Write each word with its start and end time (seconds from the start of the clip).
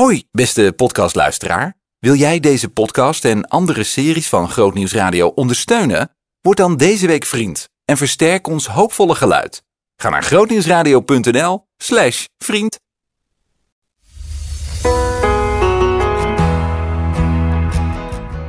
Hoi, 0.00 0.22
beste 0.30 0.72
podcastluisteraar. 0.76 1.74
Wil 1.98 2.14
jij 2.14 2.40
deze 2.40 2.68
podcast 2.68 3.24
en 3.24 3.48
andere 3.48 3.82
series 3.82 4.28
van 4.28 4.48
Grootnieuws 4.48 4.92
Radio 4.92 5.28
ondersteunen? 5.28 6.10
Word 6.40 6.56
dan 6.56 6.76
deze 6.76 7.06
week 7.06 7.24
vriend 7.24 7.68
en 7.84 7.96
versterk 7.96 8.46
ons 8.46 8.66
hoopvolle 8.66 9.14
geluid. 9.14 9.62
Ga 9.96 10.08
naar 10.08 10.22
grootnieuwsradio.nl 10.22 11.66
slash 11.76 12.24
vriend. 12.38 12.78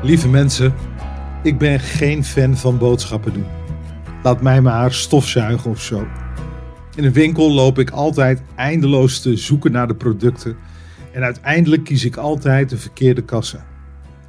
Lieve 0.01 0.27
mensen, 0.27 0.73
ik 1.43 1.57
ben 1.57 1.79
geen 1.79 2.23
fan 2.23 2.57
van 2.57 2.77
boodschappen 2.77 3.33
doen. 3.33 3.47
Laat 4.23 4.41
mij 4.41 4.61
maar 4.61 4.93
stofzuigen 4.93 5.71
of 5.71 5.81
zo. 5.81 6.07
In 6.95 7.03
een 7.03 7.13
winkel 7.13 7.51
loop 7.51 7.79
ik 7.79 7.89
altijd 7.89 8.41
eindeloos 8.55 9.21
te 9.21 9.37
zoeken 9.37 9.71
naar 9.71 9.87
de 9.87 9.95
producten 9.95 10.57
en 11.15 11.23
uiteindelijk 11.23 11.83
kies 11.83 12.05
ik 12.05 12.15
altijd 12.15 12.69
de 12.69 12.77
verkeerde 12.77 13.21
kassa. 13.21 13.65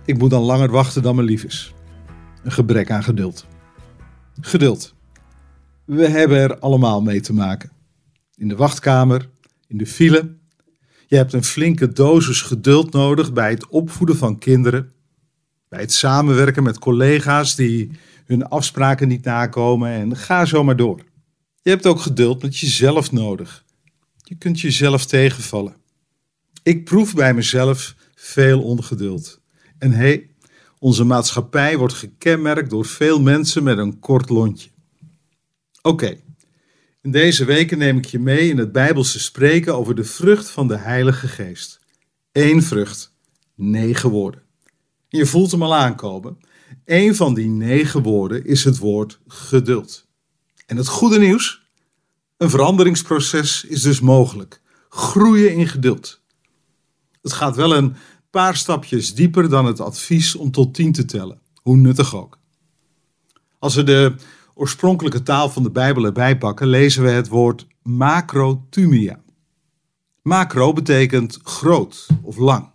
Ik 0.05 0.19
moet 0.19 0.31
dan 0.31 0.43
langer 0.43 0.71
wachten 0.71 1.03
dan 1.03 1.17
me 1.17 1.23
lief 1.23 1.45
is. 1.45 1.75
Een 2.43 2.53
gebrek 2.53 2.91
aan 2.91 3.03
geduld. 3.03 3.47
Geduld. 4.41 4.95
We 5.85 6.09
hebben 6.09 6.39
er 6.39 6.59
allemaal 6.59 7.03
mee 7.03 7.21
te 7.21 7.33
maken. 7.33 7.71
In 8.35 8.49
de 8.49 8.57
wachtkamer, 8.57 9.29
in 9.67 9.79
de 9.79 9.87
file. 9.87 10.37
Je 11.07 11.17
hebt 11.17 11.33
een 11.33 11.45
flinke 11.45 11.93
dosis 11.93 12.41
geduld 12.41 12.93
nodig 12.93 13.33
bij 13.33 13.51
het 13.51 13.69
opvoeden 13.69 14.16
van 14.16 14.39
kinderen, 14.39 14.93
bij 15.69 15.80
het 15.80 15.93
samenwerken 15.93 16.63
met 16.63 16.79
collega's 16.79 17.57
die 17.57 17.91
hun 18.27 18.49
afspraken 18.49 19.09
niet 19.09 19.25
nakomen 19.25 19.91
en 19.91 20.16
ga 20.16 20.45
zo 20.45 20.65
maar 20.65 20.77
door. 20.77 21.05
Je 21.63 21.71
hebt 21.71 21.87
ook 21.87 22.01
geduld 22.01 22.43
met 22.43 22.59
jezelf 22.59 23.13
nodig. 23.13 23.65
Je 24.16 24.35
kunt 24.35 24.61
jezelf 24.61 25.07
tegenvallen. 25.07 25.85
Ik 26.66 26.84
proef 26.84 27.15
bij 27.15 27.34
mezelf 27.34 27.95
veel 28.15 28.62
ongeduld. 28.62 29.41
En 29.79 29.91
hé, 29.93 29.97
hey, 29.98 30.30
onze 30.79 31.04
maatschappij 31.04 31.77
wordt 31.77 31.95
gekenmerkt 31.95 32.71
door 32.71 32.85
veel 32.85 33.21
mensen 33.21 33.63
met 33.63 33.79
een 33.79 33.99
kort 33.99 34.29
lontje. 34.29 34.71
Oké, 35.82 36.21
in 37.02 37.10
deze 37.10 37.45
weken 37.45 37.79
neem 37.79 37.96
ik 37.96 38.04
je 38.04 38.18
mee 38.18 38.49
in 38.49 38.59
het 38.59 38.73
Bijbelse 38.73 39.21
spreken 39.21 39.76
over 39.76 39.95
de 39.95 40.04
vrucht 40.04 40.51
van 40.51 40.68
de 40.68 40.76
Heilige 40.76 41.29
Geest. 41.29 41.80
Eén 42.32 42.63
vrucht, 42.63 43.15
negen 43.54 44.10
woorden. 44.10 44.43
je 45.09 45.26
voelt 45.26 45.51
hem 45.51 45.63
al 45.63 45.74
aankomen. 45.74 46.38
Een 46.85 47.15
van 47.15 47.35
die 47.35 47.48
negen 47.48 48.02
woorden 48.02 48.45
is 48.45 48.65
het 48.65 48.79
woord 48.79 49.21
geduld. 49.26 50.07
En 50.66 50.76
het 50.76 50.88
goede 50.88 51.19
nieuws? 51.19 51.69
Een 52.37 52.51
veranderingsproces 52.51 53.65
is 53.65 53.82
dus 53.82 54.01
mogelijk. 54.01 54.60
Groeien 54.88 55.54
in 55.54 55.69
geduld. 55.69 56.24
Het 57.27 57.35
gaat 57.35 57.57
wel 57.57 57.77
een 57.77 57.96
paar 58.30 58.57
stapjes 58.57 59.15
dieper 59.15 59.49
dan 59.49 59.66
het 59.66 59.80
advies 59.80 60.37
om 60.37 60.51
tot 60.51 60.74
tien 60.74 60.93
te 60.93 61.05
tellen, 61.05 61.41
hoe 61.63 61.77
nuttig 61.77 62.16
ook. 62.16 62.38
Als 63.59 63.74
we 63.74 63.82
de 63.82 64.15
oorspronkelijke 64.55 65.22
taal 65.22 65.50
van 65.50 65.62
de 65.62 65.71
Bijbel 65.71 66.04
erbij 66.04 66.38
pakken, 66.38 66.66
lezen 66.66 67.03
we 67.03 67.09
het 67.09 67.28
woord 67.28 67.66
macrotumia. 67.82 69.21
Macro 70.22 70.72
betekent 70.72 71.38
groot 71.43 72.06
of 72.22 72.37
lang. 72.37 72.69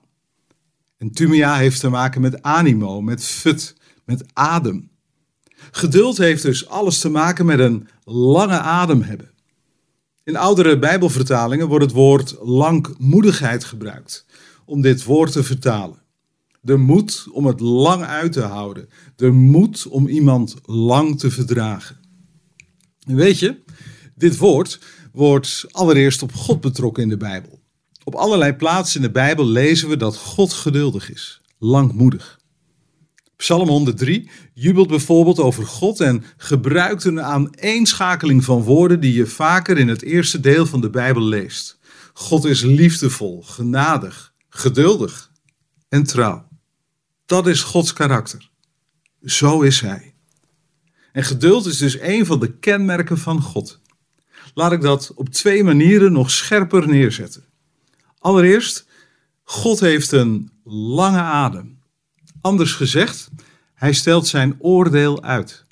En 0.98 1.12
tumia 1.12 1.56
heeft 1.56 1.80
te 1.80 1.90
maken 1.90 2.22
met 2.22 2.42
animo, 2.42 3.02
met 3.02 3.26
fut, 3.26 3.76
met 4.06 4.26
adem. 4.34 4.90
Geduld 5.72 6.18
heeft 6.18 6.42
dus 6.42 6.68
alles 6.68 7.00
te 7.00 7.10
maken 7.10 7.46
met 7.46 7.60
een 7.60 7.88
lange 8.04 8.60
adem 8.60 9.02
hebben. 9.02 9.32
In 10.24 10.36
oudere 10.36 10.80
Bijbelvertalingen 10.80 11.68
wordt 11.68 11.86
het 11.86 11.94
woord 11.94 12.36
langmoedigheid 12.40 13.64
gebruikt 13.64 14.26
om 14.66 14.82
dit 14.82 15.04
woord 15.04 15.32
te 15.32 15.44
vertalen. 15.44 16.02
De 16.62 16.78
moed 16.78 17.28
om 17.32 17.46
het 17.46 17.60
lang 17.60 18.04
uit 18.04 18.32
te 18.32 18.42
houden. 18.42 18.90
De 19.16 19.32
moed 19.32 19.88
om 19.88 20.08
iemand 20.08 20.56
lang 20.66 21.20
te 21.20 21.32
verdragen. 21.32 22.00
En 23.06 23.16
weet 23.16 23.40
je, 23.40 23.60
dit 24.16 24.38
woord 24.38 24.80
wordt 25.12 25.66
allereerst 25.72 26.22
op 26.22 26.34
God 26.34 26.62
betrokken 26.62 27.04
in 27.04 27.10
de 27.10 27.18
Bijbel. 27.18 27.60
Op 28.04 28.16
allerlei 28.16 28.54
plaatsen 28.54 29.02
in 29.02 29.08
de 29.08 29.12
Bijbel 29.12 29.46
lezen 29.46 29.90
we 29.90 29.98
dat 29.98 30.18
God 30.18 30.54
geduldig 30.54 31.12
is, 31.12 31.42
langmoedig. 31.60 32.40
Psalm 33.36 33.68
103 33.68 34.30
jubelt 34.54 34.88
bijvoorbeeld 34.88 35.40
over 35.40 35.66
God 35.66 36.00
en 36.00 36.24
gebruikt 36.38 37.04
een 37.04 37.22
aaneenschakeling 37.22 38.44
van 38.44 38.62
woorden 38.62 39.00
die 39.00 39.14
je 39.14 39.26
vaker 39.26 39.78
in 39.78 39.88
het 39.88 40.02
eerste 40.02 40.40
deel 40.40 40.66
van 40.66 40.82
de 40.82 40.90
Bijbel 40.90 41.24
leest. 41.24 41.80
God 42.14 42.46
is 42.46 42.62
liefdevol, 42.62 43.42
genadig, 43.42 44.31
geduldig 44.54 45.32
en 45.90 46.04
trouw. 46.04 46.48
Dat 47.26 47.48
is 47.48 47.62
Gods 47.62 47.94
karakter. 47.94 48.50
Zo 49.24 49.62
is 49.62 49.82
Hij. 49.82 50.14
En 51.12 51.24
geduld 51.24 51.66
is 51.66 51.78
dus 51.78 52.00
een 52.00 52.26
van 52.26 52.40
de 52.40 52.58
kenmerken 52.58 53.18
van 53.18 53.42
God. 53.42 53.80
Laat 54.54 54.72
ik 54.72 54.82
dat 54.82 55.12
op 55.16 55.30
twee 55.30 55.64
manieren 55.64 56.12
nog 56.12 56.32
scherper 56.32 56.88
neerzetten. 56.88 57.44
Allereerst, 58.20 58.86
God 59.44 59.80
heeft 59.80 60.12
een 60.12 60.52
lange 60.64 61.20
adem. 61.20 61.80
Anders 62.42 62.74
gezegd, 62.74 63.30
hij 63.74 63.94
stelt 63.94 64.28
zijn 64.28 64.56
oordeel 64.60 65.24
uit. 65.24 65.66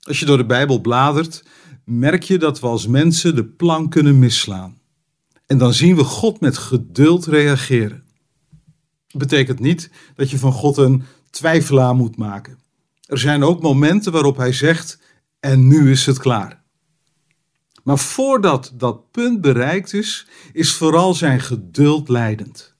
Als 0.00 0.20
je 0.20 0.26
door 0.26 0.36
de 0.36 0.46
Bijbel 0.46 0.80
bladert, 0.80 1.44
merk 1.84 2.22
je 2.22 2.38
dat 2.38 2.60
we 2.60 2.66
als 2.66 2.86
mensen 2.86 3.34
de 3.34 3.44
plan 3.44 3.88
kunnen 3.88 4.18
misslaan. 4.18 4.78
En 5.46 5.58
dan 5.58 5.74
zien 5.74 5.96
we 5.96 6.04
God 6.04 6.40
met 6.40 6.58
geduld 6.58 7.26
reageren. 7.26 8.04
Dat 9.06 9.20
betekent 9.20 9.60
niet 9.60 9.90
dat 10.14 10.30
je 10.30 10.38
van 10.38 10.52
God 10.52 10.76
een 10.76 11.02
twijfelaar 11.30 11.94
moet 11.94 12.16
maken. 12.16 12.58
Er 13.06 13.18
zijn 13.18 13.42
ook 13.42 13.62
momenten 13.62 14.12
waarop 14.12 14.36
hij 14.36 14.52
zegt: 14.52 14.98
En 15.40 15.68
nu 15.68 15.90
is 15.90 16.06
het 16.06 16.18
klaar. 16.18 16.64
Maar 17.82 17.98
voordat 17.98 18.72
dat 18.74 19.10
punt 19.10 19.40
bereikt 19.40 19.92
is, 19.92 20.26
is 20.52 20.72
vooral 20.72 21.14
zijn 21.14 21.40
geduld 21.40 22.08
leidend. 22.08 22.74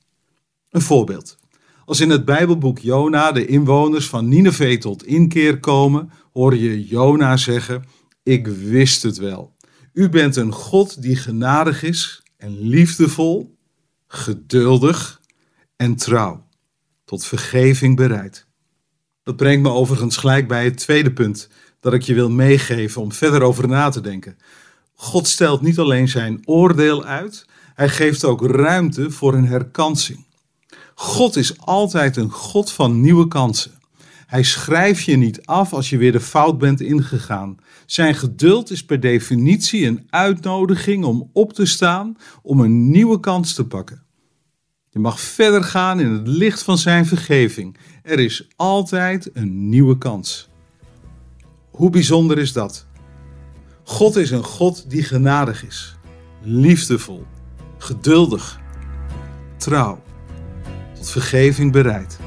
Een 0.70 0.80
voorbeeld. 0.80 1.38
Als 1.84 2.00
in 2.00 2.10
het 2.10 2.24
Bijbelboek 2.24 2.78
Jona 2.78 3.32
de 3.32 3.46
inwoners 3.46 4.08
van 4.08 4.28
Nineveh 4.28 4.80
tot 4.80 5.04
inkeer 5.04 5.60
komen, 5.60 6.10
hoor 6.32 6.56
je 6.56 6.86
Jona 6.86 7.36
zeggen: 7.36 7.84
Ik 8.22 8.46
wist 8.46 9.02
het 9.02 9.16
wel. 9.16 9.54
U 9.92 10.08
bent 10.08 10.36
een 10.36 10.52
God 10.52 11.02
die 11.02 11.16
genadig 11.16 11.82
is 11.82 12.22
en 12.46 12.60
liefdevol, 12.60 13.56
geduldig 14.06 15.20
en 15.76 15.96
trouw, 15.96 16.46
tot 17.04 17.24
vergeving 17.24 17.96
bereid. 17.96 18.46
Dat 19.22 19.36
brengt 19.36 19.62
me 19.62 19.68
overigens 19.68 20.16
gelijk 20.16 20.48
bij 20.48 20.64
het 20.64 20.78
tweede 20.78 21.12
punt 21.12 21.48
dat 21.80 21.92
ik 21.92 22.02
je 22.02 22.14
wil 22.14 22.30
meegeven 22.30 23.02
om 23.02 23.12
verder 23.12 23.42
over 23.42 23.68
na 23.68 23.88
te 23.88 24.00
denken. 24.00 24.36
God 24.94 25.26
stelt 25.26 25.60
niet 25.60 25.78
alleen 25.78 26.08
zijn 26.08 26.40
oordeel 26.44 27.04
uit, 27.04 27.44
hij 27.74 27.88
geeft 27.88 28.24
ook 28.24 28.46
ruimte 28.46 29.10
voor 29.10 29.34
een 29.34 29.46
herkansing. 29.46 30.26
God 30.94 31.36
is 31.36 31.58
altijd 31.58 32.16
een 32.16 32.30
God 32.30 32.72
van 32.72 33.00
nieuwe 33.00 33.28
kansen. 33.28 33.72
Hij 34.26 34.42
schrijft 34.42 35.04
je 35.04 35.16
niet 35.16 35.46
af 35.46 35.72
als 35.72 35.90
je 35.90 35.96
weer 35.96 36.12
de 36.12 36.20
fout 36.20 36.58
bent 36.58 36.80
ingegaan. 36.80 37.56
Zijn 37.86 38.14
geduld 38.14 38.70
is 38.70 38.84
per 38.84 39.00
definitie 39.00 39.86
een 39.86 40.06
uitnodiging 40.10 41.04
om 41.04 41.30
op 41.32 41.52
te 41.52 41.66
staan, 41.66 42.16
om 42.42 42.60
een 42.60 42.90
nieuwe 42.90 43.20
kans 43.20 43.54
te 43.54 43.66
pakken. 43.66 44.02
Je 44.88 44.98
mag 44.98 45.20
verder 45.20 45.64
gaan 45.64 46.00
in 46.00 46.12
het 46.12 46.28
licht 46.28 46.62
van 46.62 46.78
zijn 46.78 47.06
vergeving. 47.06 47.76
Er 48.02 48.18
is 48.18 48.48
altijd 48.56 49.30
een 49.32 49.68
nieuwe 49.68 49.98
kans. 49.98 50.48
Hoe 51.70 51.90
bijzonder 51.90 52.38
is 52.38 52.52
dat? 52.52 52.86
God 53.84 54.16
is 54.16 54.30
een 54.30 54.44
God 54.44 54.90
die 54.90 55.02
genadig 55.02 55.66
is, 55.66 55.96
liefdevol, 56.42 57.24
geduldig, 57.78 58.60
trouw 59.56 60.04
vergeving 61.10 61.72
bereid. 61.72 62.18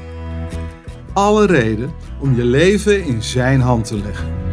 Alle 1.12 1.46
reden 1.46 1.92
om 2.18 2.34
je 2.34 2.44
leven 2.44 3.04
in 3.04 3.22
Zijn 3.22 3.60
hand 3.60 3.86
te 3.86 3.96
leggen. 3.96 4.49